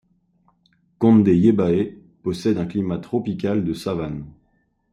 [0.97, 4.25] Konde-Yebae possède un climat tropical de savane.